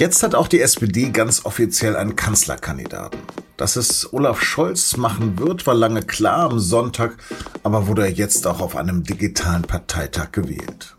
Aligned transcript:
Jetzt 0.00 0.22
hat 0.22 0.34
auch 0.34 0.48
die 0.48 0.62
SPD 0.62 1.10
ganz 1.10 1.44
offiziell 1.44 1.94
einen 1.94 2.16
Kanzlerkandidaten. 2.16 3.20
Dass 3.58 3.76
es 3.76 4.10
Olaf 4.14 4.40
Scholz 4.40 4.96
machen 4.96 5.38
wird, 5.38 5.66
war 5.66 5.74
lange 5.74 6.00
klar 6.00 6.50
am 6.50 6.58
Sonntag, 6.58 7.18
aber 7.62 7.86
wurde 7.86 8.04
er 8.04 8.10
jetzt 8.10 8.46
auch 8.46 8.62
auf 8.62 8.76
einem 8.76 9.04
digitalen 9.04 9.60
Parteitag 9.60 10.32
gewählt. 10.32 10.96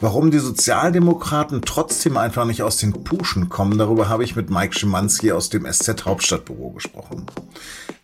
Warum 0.00 0.32
die 0.32 0.40
Sozialdemokraten 0.40 1.62
trotzdem 1.62 2.16
einfach 2.16 2.44
nicht 2.44 2.64
aus 2.64 2.78
den 2.78 3.04
Puschen 3.04 3.50
kommen, 3.50 3.78
darüber 3.78 4.08
habe 4.08 4.24
ich 4.24 4.34
mit 4.34 4.50
Mike 4.50 4.76
Schimanski 4.76 5.30
aus 5.30 5.48
dem 5.48 5.64
SZ 5.72 6.04
Hauptstadtbüro 6.04 6.70
gesprochen. 6.70 7.26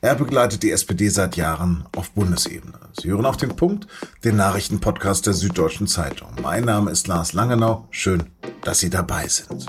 Er 0.01 0.15
begleitet 0.15 0.63
die 0.63 0.71
SPD 0.71 1.09
seit 1.09 1.35
Jahren 1.35 1.87
auf 1.97 2.13
Bundesebene. 2.13 2.79
Sie 2.93 3.09
hören 3.09 3.27
auf 3.27 3.37
den 3.37 3.57
Punkt, 3.57 3.89
den 4.23 4.37
Nachrichtenpodcast 4.37 5.27
der 5.27 5.35
Süddeutschen 5.35 5.89
Zeitung. 5.89 6.29
Mein 6.41 6.67
Name 6.67 6.93
ist 6.93 7.09
Lars 7.09 7.33
Langenau. 7.33 7.89
Schön, 7.91 8.31
dass 8.63 8.79
Sie 8.79 8.91
dabei 8.91 9.27
sind. 9.27 9.67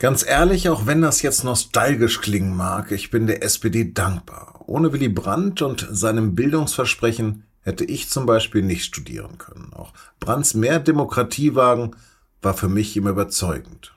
Ganz 0.00 0.24
ehrlich, 0.26 0.70
auch 0.70 0.86
wenn 0.86 1.02
das 1.02 1.20
jetzt 1.20 1.44
nostalgisch 1.44 2.22
klingen 2.22 2.56
mag, 2.56 2.90
ich 2.90 3.10
bin 3.10 3.26
der 3.26 3.42
SPD 3.42 3.92
dankbar. 3.92 4.62
Ohne 4.66 4.94
Willy 4.94 5.10
Brandt 5.10 5.60
und 5.60 5.86
seinem 5.90 6.34
Bildungsversprechen 6.34 7.44
hätte 7.60 7.84
ich 7.84 8.08
zum 8.08 8.24
Beispiel 8.24 8.62
nicht 8.62 8.82
studieren 8.82 9.36
können. 9.36 9.74
Auch 9.74 9.92
Brandts 10.18 10.54
mehr 10.54 10.80
Demokratiewagen 10.80 11.96
war 12.40 12.54
für 12.54 12.70
mich 12.70 12.96
immer 12.96 13.10
überzeugend. 13.10 13.92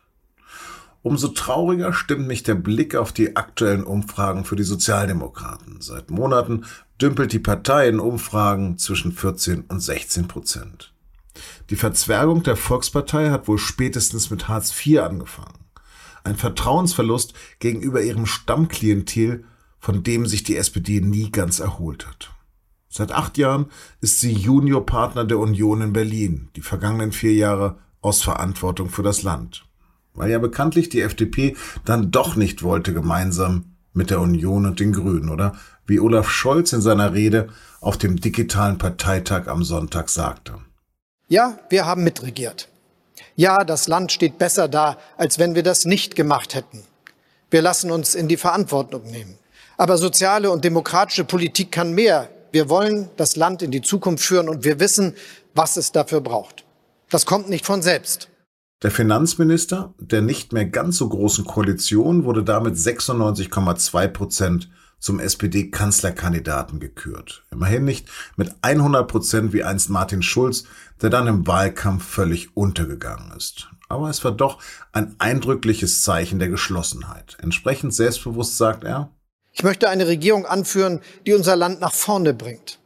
Umso 1.03 1.29
trauriger 1.29 1.93
stimmt 1.93 2.27
mich 2.27 2.43
der 2.43 2.55
Blick 2.55 2.95
auf 2.95 3.13
die 3.13 3.37
aktuellen 3.37 3.85
Umfragen 3.85 4.43
für 4.43 4.57
die 4.57 4.63
Sozialdemokraten. 4.63 5.79
Seit 5.79 6.11
Monaten 6.11 6.65
dümpelt 7.01 7.31
die 7.31 7.39
Partei 7.39 7.87
in 7.87 8.01
Umfragen 8.01 8.77
zwischen 8.77 9.13
14 9.13 9.61
und 9.69 9.79
16 9.79 10.27
Prozent. 10.27 10.93
Die 11.69 11.77
Verzwergung 11.77 12.43
der 12.43 12.57
Volkspartei 12.57 13.29
hat 13.29 13.47
wohl 13.47 13.57
spätestens 13.57 14.29
mit 14.31 14.49
Hartz 14.49 14.73
IV 14.85 14.99
angefangen 14.99 15.62
ein 16.23 16.35
Vertrauensverlust 16.35 17.33
gegenüber 17.59 18.01
ihrem 18.01 18.25
Stammklientel, 18.25 19.45
von 19.79 20.03
dem 20.03 20.25
sich 20.25 20.43
die 20.43 20.57
SPD 20.57 21.01
nie 21.01 21.31
ganz 21.31 21.59
erholt 21.59 22.07
hat. 22.07 22.31
Seit 22.89 23.11
acht 23.11 23.37
Jahren 23.37 23.65
ist 24.01 24.19
sie 24.19 24.31
Juniorpartner 24.31 25.25
der 25.25 25.39
Union 25.39 25.81
in 25.81 25.93
Berlin, 25.93 26.49
die 26.55 26.61
vergangenen 26.61 27.11
vier 27.11 27.33
Jahre 27.33 27.79
aus 28.01 28.21
Verantwortung 28.21 28.89
für 28.89 29.03
das 29.03 29.23
Land. 29.23 29.65
Weil 30.13 30.29
ja 30.29 30.37
bekanntlich 30.37 30.89
die 30.89 31.01
FDP 31.01 31.55
dann 31.85 32.11
doch 32.11 32.35
nicht 32.35 32.61
wollte 32.61 32.93
gemeinsam 32.93 33.73
mit 33.93 34.09
der 34.09 34.21
Union 34.21 34.65
und 34.65 34.79
den 34.79 34.93
Grünen, 34.93 35.29
oder 35.29 35.53
wie 35.85 35.99
Olaf 35.99 36.29
Scholz 36.29 36.71
in 36.73 36.81
seiner 36.81 37.13
Rede 37.13 37.49
auf 37.81 37.97
dem 37.97 38.17
digitalen 38.17 38.77
Parteitag 38.77 39.47
am 39.47 39.63
Sonntag 39.63 40.09
sagte. 40.09 40.59
Ja, 41.27 41.57
wir 41.69 41.85
haben 41.85 42.03
mitregiert. 42.03 42.69
Ja, 43.35 43.63
das 43.63 43.87
Land 43.87 44.11
steht 44.11 44.37
besser 44.37 44.67
da, 44.67 44.97
als 45.17 45.39
wenn 45.39 45.55
wir 45.55 45.63
das 45.63 45.85
nicht 45.85 46.15
gemacht 46.15 46.55
hätten. 46.55 46.83
Wir 47.49 47.61
lassen 47.61 47.91
uns 47.91 48.15
in 48.15 48.27
die 48.27 48.37
Verantwortung 48.37 49.09
nehmen. 49.09 49.37
Aber 49.77 49.97
soziale 49.97 50.51
und 50.51 50.63
demokratische 50.63 51.23
Politik 51.23 51.71
kann 51.71 51.93
mehr. 51.93 52.29
Wir 52.51 52.69
wollen 52.69 53.09
das 53.17 53.35
Land 53.35 53.61
in 53.61 53.71
die 53.71 53.81
Zukunft 53.81 54.23
führen 54.23 54.49
und 54.49 54.63
wir 54.63 54.79
wissen, 54.79 55.15
was 55.55 55.77
es 55.77 55.91
dafür 55.91 56.21
braucht. 56.21 56.63
Das 57.09 57.25
kommt 57.25 57.49
nicht 57.49 57.65
von 57.65 57.81
selbst. 57.81 58.29
Der 58.83 58.91
Finanzminister 58.91 59.93
der 59.97 60.21
nicht 60.21 60.51
mehr 60.51 60.65
ganz 60.65 60.97
so 60.97 61.07
großen 61.07 61.45
Koalition 61.45 62.25
wurde 62.25 62.43
damit 62.43 62.75
96,2 62.75 64.07
Prozent 64.09 64.69
zum 65.03 65.19
SPD-Kanzlerkandidaten 65.19 66.79
gekürt. 66.79 67.43
Immerhin 67.51 67.83
nicht 67.83 68.07
mit 68.37 68.55
100 68.61 69.05
Prozent 69.05 69.53
wie 69.53 69.63
einst 69.63 69.89
Martin 69.89 70.23
Schulz, 70.23 70.63
der 71.01 71.09
dann 71.09 71.27
im 71.27 71.45
Wahlkampf 71.45 72.05
völlig 72.07 72.55
untergegangen 72.55 73.33
ist. 73.35 73.67
Aber 73.89 74.09
es 74.09 74.23
war 74.23 74.31
doch 74.31 74.59
ein 74.93 75.15
eindrückliches 75.19 76.03
Zeichen 76.03 76.39
der 76.39 76.47
Geschlossenheit. 76.47 77.37
Entsprechend 77.41 77.93
selbstbewusst 77.93 78.57
sagt 78.57 78.85
er, 78.85 79.11
ich 79.51 79.63
möchte 79.63 79.89
eine 79.89 80.07
Regierung 80.07 80.45
anführen, 80.45 81.01
die 81.25 81.33
unser 81.33 81.57
Land 81.57 81.81
nach 81.81 81.93
vorne 81.93 82.33
bringt. 82.33 82.79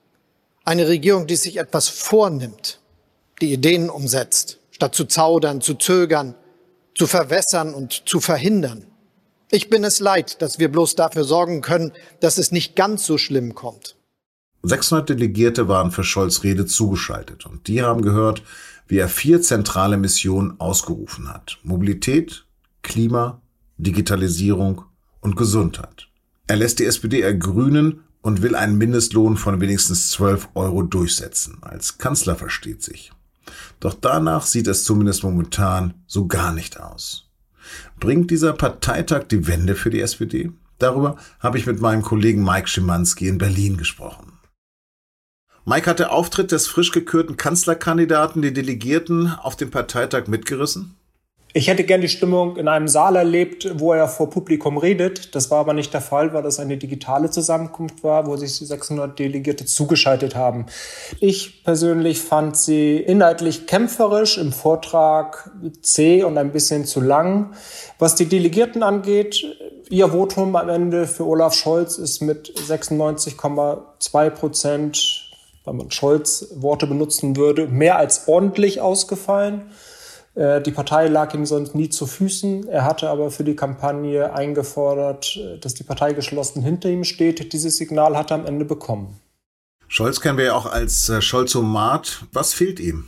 Eine 0.65 0.87
Regierung, 0.87 1.27
die 1.27 1.35
sich 1.35 1.57
etwas 1.57 1.87
vornimmt, 1.87 2.81
die 3.41 3.53
Ideen 3.53 3.91
umsetzt, 3.91 4.57
statt 4.71 4.95
zu 4.95 5.05
zaudern, 5.05 5.61
zu 5.61 5.75
zögern, 5.75 6.33
zu 6.95 7.05
verwässern 7.05 7.75
und 7.75 8.09
zu 8.09 8.19
verhindern. 8.19 8.87
Ich 9.49 9.69
bin 9.69 9.83
es 9.83 9.99
leid, 9.99 10.41
dass 10.41 10.59
wir 10.59 10.69
bloß 10.69 10.95
dafür 10.95 11.23
sorgen 11.23 11.61
können, 11.61 11.93
dass 12.19 12.37
es 12.37 12.51
nicht 12.51 12.75
ganz 12.75 13.05
so 13.05 13.17
schlimm 13.17 13.55
kommt. 13.55 13.95
600 14.63 15.09
Delegierte 15.09 15.69
waren 15.69 15.91
für 15.91 16.03
Scholz 16.03 16.43
Rede 16.43 16.65
zugeschaltet 16.65 17.45
und 17.45 17.67
die 17.67 17.81
haben 17.81 18.01
gehört, 18.01 18.43
wie 18.87 18.97
er 18.97 19.07
vier 19.07 19.41
zentrale 19.41 19.97
Missionen 19.97 20.59
ausgerufen 20.59 21.29
hat. 21.29 21.59
Mobilität, 21.63 22.45
Klima, 22.81 23.41
Digitalisierung 23.77 24.83
und 25.21 25.35
Gesundheit. 25.35 26.07
Er 26.47 26.57
lässt 26.57 26.79
die 26.79 26.85
SPD 26.85 27.21
ergrünen 27.21 28.03
und 28.21 28.41
will 28.41 28.55
einen 28.55 28.77
Mindestlohn 28.77 29.37
von 29.37 29.61
wenigstens 29.61 30.09
12 30.11 30.49
Euro 30.55 30.83
durchsetzen. 30.83 31.59
Als 31.61 31.97
Kanzler 31.97 32.35
versteht 32.35 32.83
sich. 32.83 33.11
Doch 33.79 33.93
danach 33.93 34.45
sieht 34.45 34.67
es 34.67 34.83
zumindest 34.83 35.23
momentan 35.23 35.93
so 36.07 36.27
gar 36.27 36.51
nicht 36.51 36.79
aus. 36.79 37.26
Bringt 37.99 38.31
dieser 38.31 38.53
Parteitag 38.53 39.23
die 39.23 39.47
Wende 39.47 39.75
für 39.75 39.89
die 39.89 40.01
SPD? 40.01 40.51
Darüber 40.79 41.17
habe 41.39 41.57
ich 41.57 41.65
mit 41.65 41.81
meinem 41.81 42.01
Kollegen 42.01 42.43
Mike 42.43 42.67
Schimanski 42.67 43.27
in 43.27 43.37
Berlin 43.37 43.77
gesprochen. 43.77 44.33
Mike 45.65 45.89
hat 45.89 45.99
der 45.99 46.13
Auftritt 46.13 46.51
des 46.51 46.67
frisch 46.67 46.91
gekürten 46.91 47.35
Kanzlerkandidaten 47.35 48.41
die 48.41 48.53
Delegierten 48.53 49.33
auf 49.33 49.57
dem 49.57 49.69
Parteitag 49.69 50.27
mitgerissen? 50.27 50.95
Ich 51.57 51.69
hätte 51.69 51.83
gern 51.83 52.01
die 52.01 52.07
Stimmung 52.07 52.57
in 52.57 52.67
einem 52.67 52.87
Saal 52.87 53.15
erlebt, 53.15 53.67
wo 53.79 53.91
er 53.91 54.07
vor 54.07 54.29
Publikum 54.29 54.77
redet. 54.77 55.33
Das 55.33 55.49
war 55.49 55.61
aber 55.61 55.73
nicht 55.73 55.91
der 55.91 56.01
Fall, 56.01 56.31
weil 56.31 56.43
das 56.43 56.59
eine 56.59 56.77
digitale 56.77 57.31
Zusammenkunft 57.31 58.03
war, 58.03 58.27
wo 58.27 58.37
sich 58.37 58.59
die 58.59 58.65
600 58.65 59.17
Delegierte 59.17 59.65
zugeschaltet 59.65 60.35
haben. 60.35 60.67
Ich 61.19 61.63
persönlich 61.63 62.21
fand 62.21 62.57
sie 62.57 62.97
inhaltlich 62.97 63.65
kämpferisch, 63.65 64.37
im 64.37 64.53
Vortrag 64.53 65.49
zäh 65.81 66.23
und 66.23 66.37
ein 66.37 66.51
bisschen 66.51 66.85
zu 66.85 67.01
lang. 67.01 67.55
Was 67.97 68.13
die 68.13 68.27
Delegierten 68.27 68.83
angeht, 68.83 69.43
ihr 69.89 70.09
Votum 70.09 70.55
am 70.55 70.69
Ende 70.69 71.07
für 71.07 71.25
Olaf 71.25 71.55
Scholz 71.55 71.97
ist 71.97 72.21
mit 72.21 72.53
96,2 72.55 74.29
Prozent, 74.29 75.31
wenn 75.65 75.77
man 75.77 75.89
Scholz 75.89 76.49
Worte 76.57 76.85
benutzen 76.85 77.35
würde, 77.35 77.65
mehr 77.65 77.97
als 77.97 78.27
ordentlich 78.27 78.79
ausgefallen. 78.79 79.71
Äh, 80.37 80.61
die 80.61 80.71
Partei 80.71 81.07
lag 81.07 81.33
ihm 81.33 81.45
sonst 81.45 81.73
nie 81.73 81.89
zu 81.89 82.05
Füßen. 82.05 82.67
Er 82.67 82.85
hatte 82.85 83.09
aber 83.09 83.31
für 83.31 83.43
die 83.43 83.55
Kampagne 83.55 84.33
eingefordert, 84.33 85.35
äh, 85.37 85.57
dass 85.57 85.73
die 85.73 85.83
Partei 85.83 86.13
geschlossen 86.13 86.61
hinter 86.61 86.89
ihm 86.89 87.03
steht. 87.03 87.51
Dieses 87.53 87.77
Signal 87.77 88.15
hat 88.15 88.31
er 88.31 88.35
am 88.35 88.45
Ende 88.45 88.63
bekommen. 88.63 89.19
Scholz 89.87 90.21
kennen 90.21 90.37
wir 90.37 90.45
ja 90.45 90.53
auch 90.53 90.67
als 90.67 91.09
äh, 91.09 91.21
Scholzomat. 91.21 92.25
Was 92.33 92.53
fehlt 92.53 92.79
ihm? 92.79 93.07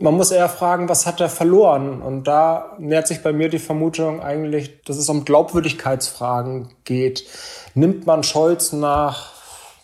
Man 0.00 0.14
muss 0.14 0.30
eher 0.30 0.48
fragen, 0.48 0.88
was 0.88 1.06
hat 1.06 1.20
er 1.20 1.28
verloren? 1.28 2.02
Und 2.02 2.24
da 2.24 2.76
nähert 2.78 3.08
sich 3.08 3.22
bei 3.22 3.32
mir 3.32 3.48
die 3.48 3.58
Vermutung 3.58 4.20
eigentlich, 4.20 4.82
dass 4.82 4.96
es 4.96 5.08
um 5.08 5.24
Glaubwürdigkeitsfragen 5.24 6.70
geht. 6.84 7.24
Nimmt 7.74 8.06
man 8.06 8.22
Scholz 8.22 8.72
nach 8.72 9.32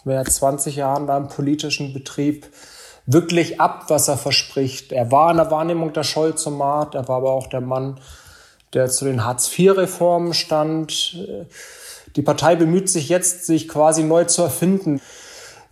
mehr 0.04 0.18
als 0.18 0.36
20 0.36 0.76
Jahren 0.76 1.06
da 1.06 1.16
im 1.16 1.28
politischen 1.28 1.92
Betrieb 1.92 2.46
wirklich 3.06 3.60
ab, 3.60 3.84
was 3.88 4.08
er 4.08 4.16
verspricht. 4.16 4.92
Er 4.92 5.10
war 5.10 5.30
in 5.30 5.36
der 5.36 5.50
Wahrnehmung 5.50 5.92
der 5.92 6.04
Scholzomat, 6.04 6.94
er 6.94 7.08
war 7.08 7.18
aber 7.18 7.32
auch 7.32 7.46
der 7.46 7.60
Mann, 7.60 8.00
der 8.72 8.88
zu 8.88 9.04
den 9.04 9.24
Hartz-IV-Reformen 9.24 10.34
stand. 10.34 11.18
Die 12.16 12.22
Partei 12.22 12.56
bemüht 12.56 12.88
sich 12.88 13.08
jetzt, 13.08 13.46
sich 13.46 13.68
quasi 13.68 14.02
neu 14.02 14.24
zu 14.24 14.42
erfinden. 14.42 15.00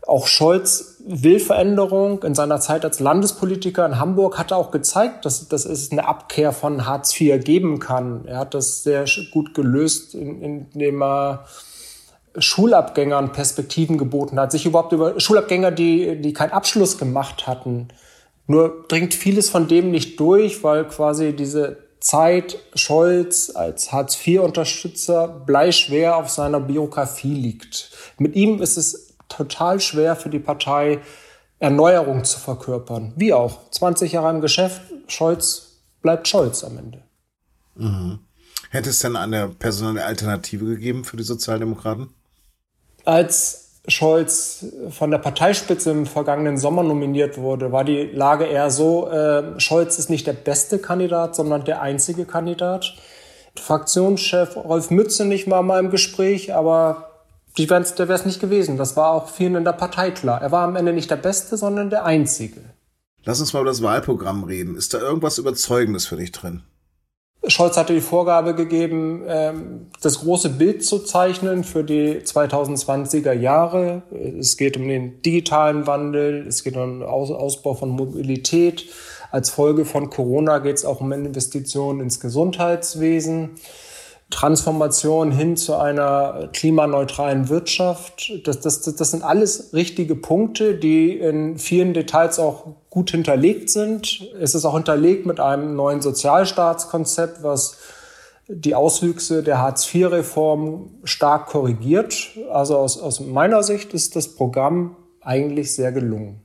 Auch 0.06 0.26
Scholz 0.26 0.96
will 1.06 1.38
Veränderung. 1.38 2.22
In 2.24 2.34
seiner 2.34 2.60
Zeit 2.60 2.84
als 2.84 2.98
Landespolitiker 2.98 3.86
in 3.86 3.98
Hamburg 3.98 4.38
hat 4.38 4.50
er 4.50 4.56
auch 4.56 4.72
gezeigt, 4.72 5.24
dass, 5.24 5.48
dass 5.48 5.64
es 5.64 5.92
eine 5.92 6.06
Abkehr 6.06 6.52
von 6.52 6.86
Hartz 6.86 7.18
IV 7.18 7.42
geben 7.44 7.78
kann. 7.78 8.24
Er 8.26 8.38
hat 8.38 8.54
das 8.54 8.82
sehr 8.82 9.04
gut 9.32 9.54
gelöst, 9.54 10.14
indem 10.14 11.02
er 11.02 11.44
Schulabgängern 12.38 13.32
Perspektiven 13.32 13.98
geboten 13.98 14.38
hat, 14.38 14.52
sich 14.52 14.66
überhaupt 14.66 14.92
über 14.92 15.18
Schulabgänger, 15.20 15.70
die, 15.70 16.20
die 16.20 16.32
keinen 16.32 16.52
Abschluss 16.52 16.98
gemacht 16.98 17.46
hatten. 17.46 17.88
Nur 18.46 18.84
dringt 18.88 19.14
vieles 19.14 19.50
von 19.50 19.68
dem 19.68 19.90
nicht 19.90 20.18
durch, 20.18 20.64
weil 20.64 20.86
quasi 20.86 21.34
diese 21.34 21.78
Zeit 22.00 22.58
Scholz 22.74 23.52
als 23.54 23.92
Hartz-IV-Unterstützer 23.92 25.28
bleischwer 25.28 26.16
auf 26.16 26.30
seiner 26.30 26.60
Biografie 26.60 27.34
liegt. 27.34 27.90
Mit 28.18 28.34
ihm 28.34 28.60
ist 28.60 28.76
es 28.76 29.14
total 29.28 29.80
schwer 29.80 30.16
für 30.16 30.28
die 30.28 30.40
Partei, 30.40 31.00
Erneuerung 31.60 32.24
zu 32.24 32.40
verkörpern. 32.40 33.12
Wie 33.14 33.32
auch. 33.32 33.70
20 33.70 34.12
Jahre 34.12 34.30
im 34.30 34.40
Geschäft, 34.40 34.82
Scholz 35.06 35.78
bleibt 36.02 36.26
Scholz 36.26 36.64
am 36.64 36.76
Ende. 36.76 37.02
Mhm. 37.76 38.18
Hätte 38.70 38.90
es 38.90 38.98
denn 38.98 39.16
eine 39.16 39.48
personelle 39.48 40.04
Alternative 40.04 40.64
gegeben 40.64 41.04
für 41.04 41.16
die 41.16 41.22
Sozialdemokraten? 41.22 42.08
Als 43.04 43.62
Scholz 43.88 44.64
von 44.90 45.10
der 45.10 45.18
Parteispitze 45.18 45.90
im 45.90 46.06
vergangenen 46.06 46.56
Sommer 46.56 46.84
nominiert 46.84 47.36
wurde, 47.36 47.72
war 47.72 47.84
die 47.84 48.04
Lage 48.04 48.44
eher 48.44 48.70
so, 48.70 49.08
äh, 49.10 49.58
Scholz 49.58 49.98
ist 49.98 50.08
nicht 50.08 50.26
der 50.26 50.34
beste 50.34 50.78
Kandidat, 50.78 51.34
sondern 51.34 51.64
der 51.64 51.82
einzige 51.82 52.24
Kandidat. 52.24 52.94
Fraktionschef 53.58 54.56
Rolf 54.56 54.90
Mützenich 54.90 55.50
war 55.50 55.62
mal 55.62 55.80
im 55.80 55.90
Gespräch, 55.90 56.54
aber 56.54 57.08
die 57.58 57.66
der 57.66 57.98
wäre 57.98 58.14
es 58.14 58.24
nicht 58.24 58.40
gewesen. 58.40 58.78
Das 58.78 58.96
war 58.96 59.10
auch 59.10 59.28
vielen 59.28 59.56
in 59.56 59.64
der 59.64 59.72
Partei 59.72 60.10
klar. 60.10 60.40
Er 60.40 60.52
war 60.52 60.62
am 60.62 60.76
Ende 60.76 60.92
nicht 60.92 61.10
der 61.10 61.16
Beste, 61.16 61.56
sondern 61.56 61.90
der 61.90 62.04
Einzige. 62.04 62.60
Lass 63.24 63.40
uns 63.40 63.52
mal 63.52 63.60
über 63.60 63.70
das 63.70 63.82
Wahlprogramm 63.82 64.44
reden. 64.44 64.76
Ist 64.76 64.94
da 64.94 64.98
irgendwas 64.98 65.38
Überzeugendes 65.38 66.06
für 66.06 66.16
dich 66.16 66.32
drin? 66.32 66.62
Scholz 67.48 67.76
hatte 67.76 67.92
die 67.92 68.00
Vorgabe 68.00 68.54
gegeben, 68.54 69.22
ähm, 69.26 69.86
das 70.00 70.20
große 70.20 70.50
Bild 70.50 70.84
zu 70.84 71.00
zeichnen 71.00 71.64
für 71.64 71.82
die 71.82 72.20
2020er 72.20 73.32
Jahre. 73.32 74.02
Es 74.38 74.56
geht 74.56 74.76
um 74.76 74.86
den 74.86 75.20
digitalen 75.22 75.86
Wandel, 75.88 76.46
es 76.46 76.62
geht 76.62 76.76
um 76.76 77.00
den 77.00 77.02
Ausbau 77.02 77.74
von 77.74 77.88
Mobilität. 77.90 78.86
Als 79.32 79.50
Folge 79.50 79.84
von 79.84 80.08
Corona 80.10 80.58
geht 80.58 80.76
es 80.76 80.84
auch 80.84 81.00
um 81.00 81.10
Investitionen 81.10 82.00
ins 82.00 82.20
Gesundheitswesen. 82.20 83.50
Transformation 84.32 85.30
hin 85.30 85.56
zu 85.56 85.76
einer 85.76 86.48
klimaneutralen 86.52 87.48
Wirtschaft. 87.48 88.32
Das, 88.44 88.60
das, 88.60 88.80
das 88.80 89.10
sind 89.10 89.22
alles 89.22 89.72
richtige 89.72 90.16
Punkte, 90.16 90.74
die 90.74 91.16
in 91.16 91.58
vielen 91.58 91.94
Details 91.94 92.38
auch 92.38 92.66
gut 92.90 93.12
hinterlegt 93.12 93.70
sind. 93.70 94.28
Es 94.40 94.54
ist 94.54 94.64
auch 94.64 94.74
hinterlegt 94.74 95.26
mit 95.26 95.38
einem 95.38 95.76
neuen 95.76 96.00
Sozialstaatskonzept, 96.00 97.42
was 97.42 97.76
die 98.48 98.74
Auswüchse 98.74 99.42
der 99.42 99.58
Hartz-IV-Reform 99.58 100.90
stark 101.04 101.46
korrigiert. 101.46 102.30
Also 102.50 102.78
aus, 102.78 102.98
aus 102.98 103.20
meiner 103.20 103.62
Sicht 103.62 103.94
ist 103.94 104.16
das 104.16 104.34
Programm 104.34 104.96
eigentlich 105.20 105.74
sehr 105.74 105.92
gelungen. 105.92 106.42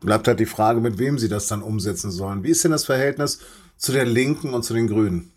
Bleibt 0.00 0.28
halt 0.28 0.40
die 0.40 0.46
Frage, 0.46 0.80
mit 0.80 0.98
wem 0.98 1.18
Sie 1.18 1.28
das 1.28 1.46
dann 1.46 1.62
umsetzen 1.62 2.10
sollen. 2.10 2.42
Wie 2.42 2.50
ist 2.50 2.64
denn 2.64 2.72
das 2.72 2.84
Verhältnis 2.84 3.38
zu 3.78 3.92
der 3.92 4.04
Linken 4.04 4.52
und 4.52 4.62
zu 4.62 4.74
den 4.74 4.88
Grünen? 4.88 5.32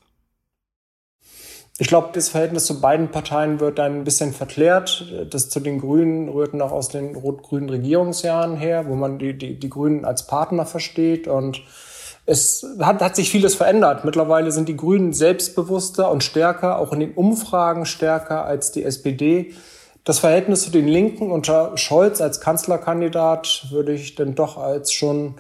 Ich 1.82 1.88
glaube, 1.88 2.10
das 2.12 2.28
Verhältnis 2.28 2.66
zu 2.66 2.82
beiden 2.82 3.08
Parteien 3.08 3.62
wird 3.62 3.80
dann 3.80 4.02
ein 4.02 4.04
bisschen 4.04 4.34
verklärt. 4.34 5.06
Das 5.30 5.48
zu 5.50 5.62
den 5.62 5.80
Grünen 5.80 6.28
rührt 6.28 6.54
noch 6.54 6.74
aus 6.74 6.90
den 6.90 7.16
rot-grünen 7.16 7.70
Regierungsjahren 7.70 8.58
her, 8.58 8.90
wo 8.90 8.96
man 8.96 9.18
die, 9.18 9.38
die, 9.38 9.58
die 9.58 9.70
Grünen 9.70 10.04
als 10.04 10.28
Partner 10.28 10.66
versteht. 10.66 11.30
Und 11.30 11.62
es 12.26 12.66
hat, 12.82 13.02
hat 13.02 13.16
sich 13.16 13.30
vieles 13.30 13.56
verändert. 13.56 14.04
Mittlerweile 14.04 14.52
sind 14.52 14.68
die 14.68 14.76
Grünen 14.76 15.14
selbstbewusster 15.14 16.12
und 16.12 16.22
stärker, 16.22 16.80
auch 16.80 16.92
in 16.92 17.00
den 17.00 17.14
Umfragen 17.14 17.86
stärker 17.86 18.44
als 18.44 18.74
die 18.74 18.84
SPD. 18.84 19.54
Das 20.04 20.20
Verhältnis 20.20 20.64
zu 20.64 20.72
den 20.72 20.88
Linken 20.88 21.32
unter 21.32 21.78
Scholz 21.78 22.20
als 22.20 22.42
Kanzlerkandidat 22.42 23.68
würde 23.72 23.94
ich 23.94 24.16
denn 24.16 24.36
doch 24.36 24.58
als 24.58 24.92
schon 24.92 25.36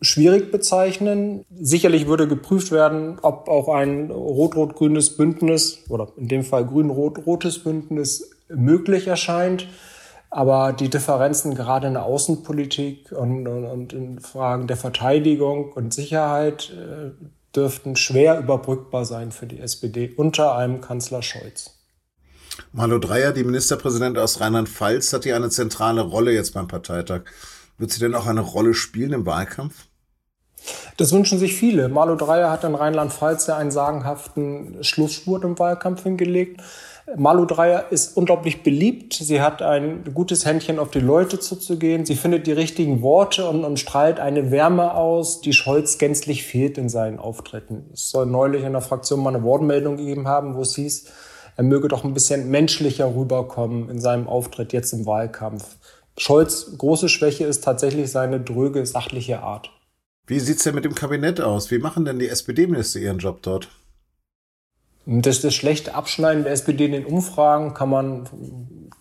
schwierig 0.00 0.50
bezeichnen. 0.50 1.44
Sicherlich 1.58 2.06
würde 2.06 2.28
geprüft 2.28 2.72
werden, 2.72 3.18
ob 3.22 3.48
auch 3.48 3.68
ein 3.68 4.10
rot-rot-grünes 4.10 5.16
Bündnis 5.16 5.84
oder 5.88 6.08
in 6.16 6.28
dem 6.28 6.44
Fall 6.44 6.66
grün-rot-rotes 6.66 7.60
Bündnis 7.60 8.30
möglich 8.48 9.06
erscheint. 9.06 9.68
Aber 10.30 10.72
die 10.72 10.90
Differenzen 10.90 11.54
gerade 11.54 11.86
in 11.86 11.94
der 11.94 12.04
Außenpolitik 12.04 13.12
und, 13.12 13.46
und, 13.46 13.64
und 13.64 13.92
in 13.92 14.20
Fragen 14.20 14.66
der 14.66 14.76
Verteidigung 14.76 15.72
und 15.72 15.94
Sicherheit 15.94 16.72
äh, 16.72 17.12
dürften 17.54 17.96
schwer 17.96 18.38
überbrückbar 18.38 19.04
sein 19.04 19.32
für 19.32 19.46
die 19.46 19.60
SPD 19.60 20.12
unter 20.16 20.54
einem 20.56 20.80
Kanzler 20.80 21.22
Scholz. 21.22 21.76
Malu 22.72 22.98
Dreyer, 22.98 23.32
die 23.32 23.44
Ministerpräsidentin 23.44 24.22
aus 24.22 24.40
Rheinland-Pfalz, 24.40 25.12
hat 25.12 25.24
hier 25.24 25.36
eine 25.36 25.50
zentrale 25.50 26.02
Rolle 26.02 26.32
jetzt 26.32 26.54
beim 26.54 26.68
Parteitag. 26.68 27.22
Wird 27.78 27.90
sie 27.90 28.00
denn 28.00 28.14
auch 28.14 28.26
eine 28.26 28.40
Rolle 28.40 28.74
spielen 28.74 29.12
im 29.12 29.26
Wahlkampf? 29.26 29.86
Das 30.96 31.12
wünschen 31.12 31.38
sich 31.38 31.54
viele. 31.54 31.88
Malu 31.88 32.16
Dreyer 32.16 32.50
hat 32.50 32.64
in 32.64 32.74
Rheinland-Pfalz 32.74 33.46
ja 33.46 33.56
einen 33.56 33.70
sagenhaften 33.70 34.82
Schlussspurt 34.82 35.44
im 35.44 35.58
Wahlkampf 35.58 36.02
hingelegt. 36.02 36.62
Malu 37.16 37.44
Dreyer 37.44 37.92
ist 37.92 38.16
unglaublich 38.16 38.64
beliebt. 38.64 39.14
Sie 39.14 39.40
hat 39.40 39.62
ein 39.62 40.02
gutes 40.12 40.44
Händchen, 40.44 40.80
auf 40.80 40.90
die 40.90 41.00
Leute 41.00 41.38
zuzugehen. 41.38 42.04
Sie 42.04 42.16
findet 42.16 42.46
die 42.46 42.52
richtigen 42.52 43.00
Worte 43.02 43.48
und, 43.48 43.64
und 43.64 43.78
strahlt 43.78 44.18
eine 44.18 44.50
Wärme 44.50 44.94
aus, 44.94 45.40
die 45.40 45.52
Scholz 45.52 45.98
gänzlich 45.98 46.44
fehlt 46.44 46.78
in 46.78 46.88
seinen 46.88 47.18
Auftritten. 47.18 47.90
Es 47.92 48.10
soll 48.10 48.26
neulich 48.26 48.64
in 48.64 48.72
der 48.72 48.80
Fraktion 48.80 49.22
mal 49.22 49.34
eine 49.34 49.44
Wortmeldung 49.44 49.98
gegeben 49.98 50.26
haben, 50.26 50.56
wo 50.56 50.62
es 50.62 50.74
hieß, 50.74 51.06
er 51.56 51.64
möge 51.64 51.88
doch 51.88 52.04
ein 52.04 52.12
bisschen 52.12 52.50
menschlicher 52.50 53.14
rüberkommen 53.14 53.88
in 53.88 54.00
seinem 54.00 54.28
Auftritt 54.28 54.72
jetzt 54.72 54.92
im 54.92 55.06
Wahlkampf. 55.06 55.76
Scholz 56.18 56.76
große 56.78 57.08
Schwäche 57.08 57.44
ist 57.44 57.62
tatsächlich 57.62 58.10
seine 58.10 58.40
dröge, 58.40 58.84
sachliche 58.86 59.40
Art. 59.40 59.70
Wie 60.26 60.40
sieht's 60.40 60.64
denn 60.64 60.74
mit 60.74 60.84
dem 60.84 60.94
Kabinett 60.94 61.40
aus? 61.40 61.70
Wie 61.70 61.78
machen 61.78 62.04
denn 62.04 62.18
die 62.18 62.28
SPD-Minister 62.28 62.98
ihren 62.98 63.18
Job 63.18 63.42
dort? 63.42 63.68
Das, 65.04 65.40
das 65.40 65.54
schlechte 65.54 65.94
Abschneiden 65.94 66.42
der 66.42 66.52
SPD 66.52 66.86
in 66.86 66.92
den 66.92 67.06
Umfragen 67.06 67.74
kann 67.74 67.90
man, 67.90 68.28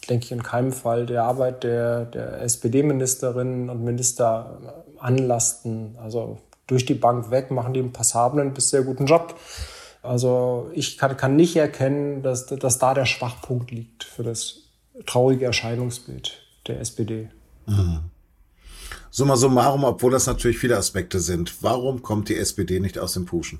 denke 0.07 0.25
ich, 0.25 0.31
in 0.31 0.43
keinem 0.43 0.71
Fall 0.71 1.07
der 1.07 1.23
Arbeit 1.23 1.63
der, 1.63 2.05
der 2.05 2.41
SPD-Ministerinnen 2.41 3.71
und 3.71 3.83
Minister 3.83 4.83
anlasten. 4.99 5.97
Also 5.99 6.37
durch 6.67 6.85
die 6.85 6.93
Bank 6.93 7.31
weg 7.31 7.49
machen 7.49 7.73
die 7.73 7.79
einen 7.79 7.91
passablen 7.91 8.53
bis 8.53 8.69
sehr 8.69 8.83
guten 8.83 9.07
Job. 9.07 9.35
Also 10.03 10.69
ich 10.73 10.99
kann, 10.99 11.17
kann 11.17 11.35
nicht 11.35 11.55
erkennen, 11.55 12.21
dass, 12.21 12.45
dass 12.45 12.77
da 12.77 12.93
der 12.93 13.05
Schwachpunkt 13.05 13.71
liegt 13.71 14.03
für 14.03 14.21
das 14.21 14.57
traurige 15.07 15.45
Erscheinungsbild 15.45 16.45
der 16.67 16.79
SPD. 16.79 17.29
Mhm. 17.65 17.99
Summa 19.09 19.37
summarum, 19.37 19.83
obwohl 19.83 20.11
das 20.11 20.27
natürlich 20.27 20.57
viele 20.57 20.77
Aspekte 20.77 21.19
sind, 21.19 21.63
warum 21.63 22.01
kommt 22.01 22.29
die 22.29 22.35
SPD 22.35 22.79
nicht 22.79 22.99
aus 22.99 23.13
dem 23.13 23.25
Puschen? 23.25 23.59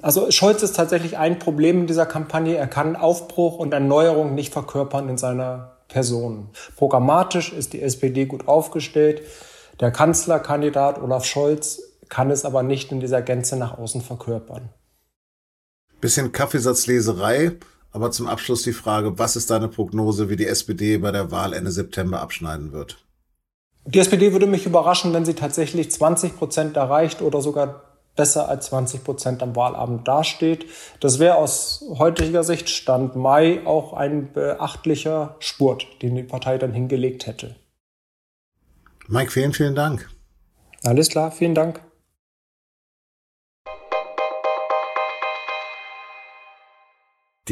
Also 0.00 0.30
Scholz 0.30 0.62
ist 0.62 0.76
tatsächlich 0.76 1.18
ein 1.18 1.38
Problem 1.38 1.80
in 1.80 1.86
dieser 1.86 2.06
Kampagne. 2.06 2.56
Er 2.56 2.66
kann 2.66 2.96
Aufbruch 2.96 3.58
und 3.58 3.74
Erneuerung 3.74 4.34
nicht 4.34 4.52
verkörpern 4.52 5.10
in 5.10 5.18
seiner 5.18 5.76
Person. 5.88 6.48
Programmatisch 6.76 7.52
ist 7.52 7.74
die 7.74 7.82
SPD 7.82 8.24
gut 8.24 8.48
aufgestellt. 8.48 9.22
Der 9.80 9.90
Kanzlerkandidat 9.90 11.02
Olaf 11.02 11.26
Scholz 11.26 11.82
kann 12.08 12.30
es 12.30 12.46
aber 12.46 12.62
nicht 12.62 12.92
in 12.92 13.00
dieser 13.00 13.20
Gänze 13.20 13.56
nach 13.56 13.76
außen 13.76 14.00
verkörpern. 14.00 14.70
Bisschen 16.00 16.32
Kaffeesatzleserei. 16.32 17.52
Aber 17.92 18.10
zum 18.10 18.26
Abschluss 18.26 18.62
die 18.62 18.72
Frage, 18.72 19.18
was 19.18 19.36
ist 19.36 19.50
deine 19.50 19.68
Prognose, 19.68 20.30
wie 20.30 20.36
die 20.36 20.46
SPD 20.46 20.96
bei 20.98 21.12
der 21.12 21.30
Wahl 21.30 21.52
Ende 21.52 21.70
September 21.70 22.20
abschneiden 22.20 22.72
wird? 22.72 22.96
Die 23.84 23.98
SPD 23.98 24.32
würde 24.32 24.46
mich 24.46 24.64
überraschen, 24.64 25.12
wenn 25.12 25.24
sie 25.24 25.34
tatsächlich 25.34 25.90
20 25.90 26.36
Prozent 26.36 26.76
erreicht 26.76 27.20
oder 27.20 27.42
sogar 27.42 27.82
besser 28.16 28.48
als 28.48 28.66
20 28.66 29.04
Prozent 29.04 29.42
am 29.42 29.56
Wahlabend 29.56 30.06
dasteht. 30.06 30.66
Das 31.00 31.18
wäre 31.18 31.36
aus 31.36 31.84
heutiger 31.98 32.44
Sicht 32.44 32.68
Stand 32.68 33.16
Mai 33.16 33.66
auch 33.66 33.92
ein 33.92 34.32
beachtlicher 34.32 35.36
Spurt, 35.38 35.86
den 36.02 36.14
die 36.14 36.22
Partei 36.22 36.58
dann 36.58 36.72
hingelegt 36.72 37.26
hätte. 37.26 37.56
Mike, 39.08 39.30
vielen, 39.30 39.52
vielen 39.52 39.74
Dank. 39.74 40.08
Alles 40.84 41.08
klar, 41.08 41.30
vielen 41.30 41.54
Dank. 41.54 41.80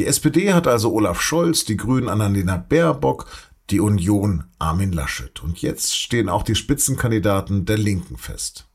Die 0.01 0.07
SPD 0.07 0.51
hat 0.51 0.65
also 0.65 0.91
Olaf 0.91 1.21
Scholz, 1.21 1.63
die 1.63 1.77
Grünen 1.77 2.09
Annalena 2.09 2.57
Baerbock, 2.57 3.27
die 3.69 3.79
Union 3.79 4.45
Armin 4.57 4.91
Laschet. 4.91 5.43
Und 5.43 5.61
jetzt 5.61 5.95
stehen 5.95 6.27
auch 6.27 6.41
die 6.41 6.55
Spitzenkandidaten 6.55 7.65
der 7.65 7.77
Linken 7.77 8.17
fest. 8.17 8.67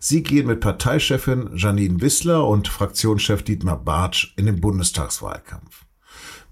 Sie 0.00 0.24
gehen 0.24 0.48
mit 0.48 0.58
Parteichefin 0.58 1.50
Janine 1.54 2.00
Wissler 2.00 2.44
und 2.48 2.66
Fraktionschef 2.66 3.44
Dietmar 3.44 3.76
Bartsch 3.76 4.34
in 4.36 4.46
den 4.46 4.60
Bundestagswahlkampf. 4.60 5.84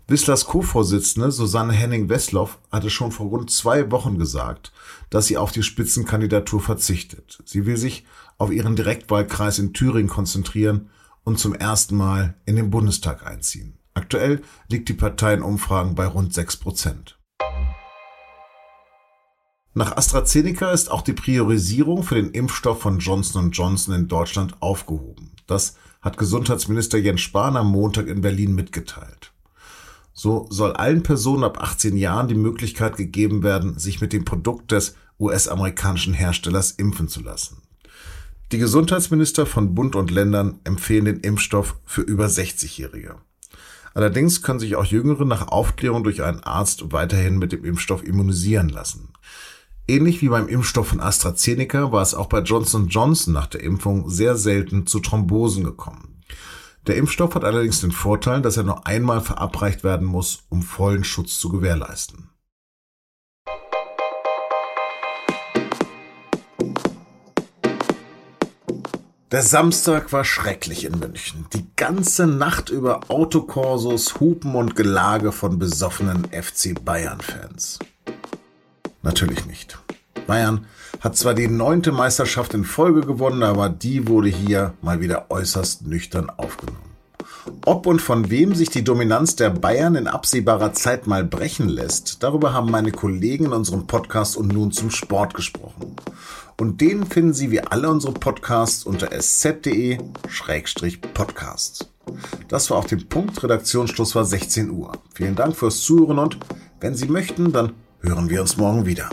Wisslers 0.07 0.45
Co-Vorsitzende 0.45 1.33
Susanne 1.33 1.73
Henning-Westloff 1.73 2.61
hatte 2.71 2.91
schon 2.91 3.11
vor 3.11 3.27
rund 3.27 3.51
zwei 3.51 3.91
Wochen 3.91 4.17
gesagt, 4.17 4.71
dass 5.11 5.27
sie 5.27 5.39
auf 5.39 5.51
die 5.51 5.65
Spitzenkandidatur 5.65 6.61
verzichtet. 6.61 7.43
Sie 7.47 7.67
will 7.67 7.79
sich 7.79 8.07
auf 8.39 8.53
ihren 8.53 8.77
Direktwahlkreis 8.77 9.59
in 9.59 9.73
Thüringen 9.73 10.09
konzentrieren 10.09 10.91
und 11.25 11.41
zum 11.41 11.53
ersten 11.53 11.97
Mal 11.97 12.37
in 12.47 12.55
den 12.55 12.71
Bundestag 12.71 13.27
einziehen. 13.27 13.77
Aktuell 13.95 14.43
liegt 14.69 14.89
die 14.89 14.95
Partei 14.95 15.35
in 15.35 15.43
Umfragen 15.43 15.95
bei 15.95 16.07
rund 16.07 16.35
6 16.35 16.57
Prozent. 16.59 17.19
Nach 19.73 19.97
AstraZeneca 19.97 20.71
ist 20.71 20.91
auch 20.91 21.03
die 21.03 21.13
Priorisierung 21.13 22.03
für 22.03 22.15
den 22.15 22.31
Impfstoff 22.31 22.81
von 22.81 22.99
Johnson 22.99 23.51
Johnson 23.51 23.95
in 23.95 24.09
Deutschland 24.09 24.61
aufgehoben. 24.61 25.33
Das 25.47 25.77
hat 26.01 26.17
Gesundheitsminister 26.17 26.99
Jens 26.99 27.23
Spahn 27.23 27.57
am 27.57 27.71
Montag 27.71 28.07
in 28.07 28.21
Berlin 28.21 28.55
mitgeteilt. 28.55 29.33
So 30.13 30.47
soll 30.51 30.75
allen 30.75 31.03
Personen 31.03 31.43
ab 31.43 31.61
18 31.61 31.97
Jahren 31.97 32.29
die 32.29 32.37
Möglichkeit 32.37 32.97
gegeben 32.97 33.43
werden, 33.43 33.79
sich 33.79 34.01
mit 34.01 34.13
dem 34.13 34.25
Produkt 34.25 34.71
des 34.71 34.95
US-amerikanischen 35.19 36.15
Herstellers 36.15 36.71
impfen 36.71 37.09
zu 37.09 37.21
lassen. 37.21 37.63
Die 38.53 38.59
Gesundheitsminister 38.59 39.47
von 39.47 39.75
Bund 39.75 39.97
und 39.97 40.13
Ländern 40.13 40.61
empfehlen 40.63 41.07
den 41.07 41.21
Impfstoff 41.21 41.77
für 41.85 42.03
über 42.03 42.27
60-Jährige. 42.27 43.17
Allerdings 43.95 44.43
können 44.43 44.59
sich 44.59 44.77
auch 44.77 44.85
Jüngere 44.85 45.25
nach 45.25 45.49
Aufklärung 45.49 46.03
durch 46.05 46.23
einen 46.23 46.41
Arzt 46.41 46.93
weiterhin 46.93 47.39
mit 47.39 47.53
dem 47.53 47.65
Impfstoff 47.65 48.05
immunisieren 48.05 48.69
lassen. 48.69 49.13
Ähnlich 49.87 50.21
wie 50.21 50.29
beim 50.29 50.49
Impfstoff 50.49 50.89
von 50.89 51.01
AstraZeneca 51.01 51.93
war 51.93 52.03
es 52.03 52.15
auch 52.15 52.27
bei 52.27 52.41
Johnson 52.41 52.89
Johnson 52.89 53.33
nach 53.33 53.47
der 53.47 53.63
Impfung 53.63 54.11
sehr 54.11 54.37
selten 54.37 54.87
zu 54.87 54.99
Thrombosen 54.99 55.63
gekommen. 55.63 56.23
Der 56.87 56.97
Impfstoff 56.97 57.35
hat 57.35 57.45
allerdings 57.45 57.81
den 57.81 57.93
Vorteil, 57.93 58.43
dass 58.43 58.57
er 58.57 58.65
nur 58.65 58.87
einmal 58.87 59.21
verabreicht 59.21 59.85
werden 59.85 60.07
muss, 60.07 60.41
um 60.49 60.63
vollen 60.63 61.05
Schutz 61.05 61.39
zu 61.39 61.49
gewährleisten. 61.49 62.31
Der 69.35 69.43
Samstag 69.43 70.13
war 70.13 70.23
schrecklich 70.23 70.85
in 70.85 70.97
München. 71.01 71.47
Die 71.55 71.67
ganze 71.75 72.25
Nacht 72.25 72.71
über 72.71 73.01
Autokorsos, 73.09 74.21
Hupen 74.21 74.55
und 74.55 74.77
Gelage 74.77 75.33
von 75.33 75.59
besoffenen 75.59 76.29
FC 76.31 76.73
Bayern-Fans. 76.85 77.81
Natürlich 79.03 79.45
nicht. 79.47 79.77
Bayern 80.29 80.67
hat 81.01 81.17
zwar 81.17 81.35
die 81.35 81.49
neunte 81.49 81.91
Meisterschaft 81.91 82.55
in 82.55 82.63
Folge 82.63 83.01
gewonnen, 83.01 83.43
aber 83.43 83.69
die 83.69 84.07
wurde 84.07 84.29
hier 84.29 84.75
mal 84.83 85.01
wieder 85.01 85.33
äußerst 85.33 85.85
nüchtern 85.85 86.31
aufgenommen. 86.31 86.95
Ob 87.67 87.87
und 87.87 88.01
von 88.01 88.31
wem 88.31 88.55
sich 88.55 88.71
die 88.71 88.85
Dominanz 88.85 89.35
der 89.35 89.51
Bayern 89.51 89.97
in 89.97 90.07
absehbarer 90.07 90.75
Zeit 90.75 91.09
mal 91.09 91.25
brechen 91.25 91.69
lässt, 91.69 92.23
darüber 92.23 92.53
haben 92.53 92.71
meine 92.71 92.93
Kollegen 92.93 93.47
in 93.47 93.53
unserem 93.53 93.89
Podcast 93.89 94.37
und 94.37 94.53
nun 94.53 94.71
zum 94.71 94.93
Sport 94.93 95.35
gesprochen. 95.35 95.97
Und 96.57 96.81
den 96.81 97.05
finden 97.07 97.35
Sie 97.35 97.51
wie 97.51 97.61
alle 97.61 97.91
unsere 97.91 98.13
Podcasts 98.13 98.85
unter 98.85 99.11
sz.de-podcasts. 99.13 101.91
Das 102.49 102.71
war 102.71 102.79
auch 102.79 102.85
der 102.85 102.97
Punkt. 102.97 103.43
Redaktionsschluss 103.43 104.15
war 104.15 104.25
16 104.25 104.71
Uhr. 104.71 104.93
Vielen 105.15 105.35
Dank 105.35 105.57
fürs 105.57 105.81
Zuhören 105.81 106.19
und 106.19 106.39
wenn 106.81 106.95
Sie 106.95 107.09
möchten, 107.09 107.53
dann 107.53 107.73
hören 108.01 108.31
wir 108.31 108.41
uns 108.41 108.57
morgen 108.57 108.87
wieder. 108.87 109.11